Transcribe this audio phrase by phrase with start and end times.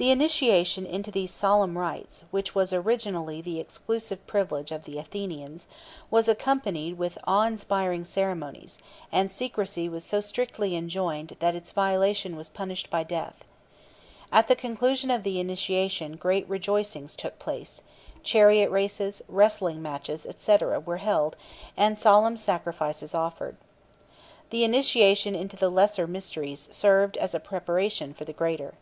[0.00, 5.66] The initiation into these solemn rites (which was originally the exclusive privilege of the Athenians)
[6.10, 8.78] was accompanied with awe inspiring ceremonies;
[9.12, 13.44] and secrecy was so strictly enjoined that its violation was punished by death.
[14.32, 17.82] At the conclusion of the initiation great rejoicings took place,
[18.22, 20.56] chariot races, wrestling matches, &c.,
[20.86, 21.36] were held,
[21.76, 23.58] and solemn sacrifices offered.
[24.48, 28.72] The initiation into the Lesser Mysteries served as a preparation for the Greater.